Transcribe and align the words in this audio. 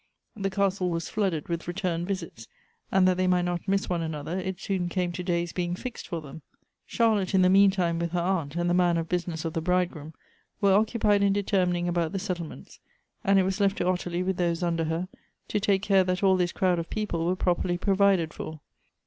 The 0.35 0.49
castle 0.49 0.89
was 0.89 1.09
flooded 1.09 1.47
with 1.47 1.67
return 1.67 2.07
visits, 2.07 2.47
and 2.91 3.07
that 3.07 3.17
they 3.17 3.27
might 3.27 3.45
not 3.45 3.67
miss 3.67 3.87
one 3.87 4.01
another, 4.01 4.39
it 4.39 4.59
soon 4.59 4.89
came 4.89 5.11
to 5.11 5.21
days 5.21 5.53
being 5.53 5.75
fixed 5.75 6.07
for 6.07 6.21
them. 6.21 6.41
Charlotte, 6.87 7.35
in 7.35 7.43
the 7.43 7.51
mean 7.51 7.69
time, 7.69 7.99
with 7.99 8.09
her 8.13 8.19
aunt, 8.19 8.55
and 8.55 8.67
the 8.67 8.73
man 8.73 8.97
of 8.97 9.07
business 9.07 9.45
of 9.45 9.53
the 9.53 9.61
bridegroom, 9.61 10.15
were 10.59 10.73
occupied 10.73 11.21
in 11.21 11.33
determining 11.33 11.87
about 11.87 12.13
the 12.13 12.17
settlements, 12.17 12.79
and 13.23 13.37
it 13.37 13.43
was 13.43 13.59
lefl 13.59 13.75
to 13.75 13.85
Ottilie, 13.87 14.23
with 14.23 14.37
those 14.37 14.63
under 14.63 14.85
her, 14.85 15.07
to 15.49 15.59
take 15.59 15.83
care 15.83 16.03
that 16.03 16.23
all 16.23 16.35
this 16.35 16.51
crowd 16.51 16.79
of 16.79 16.89
people 16.89 17.23
were 17.23 17.35
properly 17.35 17.77
provided 17.77 18.33
for. 18.33 18.59